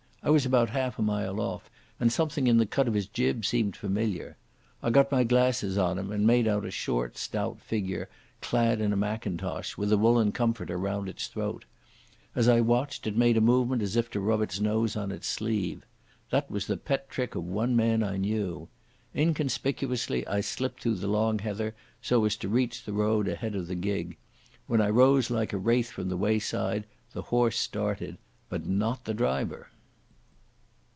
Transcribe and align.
I 0.23 0.29
was 0.29 0.45
about 0.45 0.69
half 0.69 0.99
a 0.99 1.01
mile 1.01 1.41
off, 1.41 1.67
and 1.99 2.13
something 2.13 2.45
in 2.45 2.57
the 2.57 2.67
cut 2.67 2.87
of 2.87 2.93
his 2.93 3.07
jib 3.07 3.43
seemed 3.43 3.75
familiar. 3.75 4.37
I 4.83 4.91
got 4.91 5.11
my 5.11 5.23
glasses 5.23 5.79
on 5.79 5.97
him 5.97 6.11
and 6.11 6.27
made 6.27 6.47
out 6.47 6.63
a 6.63 6.69
short, 6.69 7.17
stout 7.17 7.59
figure 7.59 8.07
clad 8.39 8.81
in 8.81 8.93
a 8.93 8.95
mackintosh, 8.95 9.77
with 9.77 9.91
a 9.91 9.97
woollen 9.97 10.31
comforter 10.31 10.77
round 10.77 11.09
its 11.09 11.25
throat. 11.25 11.65
As 12.35 12.47
I 12.47 12.61
watched, 12.61 13.07
it 13.07 13.17
made 13.17 13.35
a 13.35 13.41
movement 13.41 13.81
as 13.81 13.95
if 13.95 14.11
to 14.11 14.19
rub 14.19 14.41
its 14.43 14.59
nose 14.59 14.95
on 14.95 15.11
its 15.11 15.25
sleeve. 15.27 15.87
That 16.29 16.51
was 16.51 16.67
the 16.67 16.77
pet 16.77 17.09
trick 17.09 17.33
of 17.33 17.43
one 17.43 17.75
man 17.75 18.03
I 18.03 18.17
knew. 18.17 18.67
Inconspicuously 19.15 20.27
I 20.27 20.41
slipped 20.41 20.83
through 20.83 20.97
the 20.97 21.07
long 21.07 21.39
heather 21.39 21.73
so 21.99 22.25
as 22.25 22.35
to 22.37 22.47
reach 22.47 22.83
the 22.83 22.93
road 22.93 23.27
ahead 23.27 23.55
of 23.55 23.65
the 23.65 23.73
gig. 23.73 24.17
When 24.67 24.81
I 24.81 24.89
rose 24.91 25.31
like 25.31 25.51
a 25.51 25.57
wraith 25.57 25.89
from 25.89 26.09
the 26.09 26.15
wayside 26.15 26.85
the 27.11 27.23
horse 27.23 27.57
started, 27.57 28.19
but 28.49 28.67
not 28.67 29.05
the 29.05 29.15
driver. 29.15 29.69